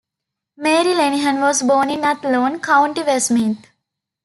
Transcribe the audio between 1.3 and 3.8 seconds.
was born in Athlone, County Westmeath.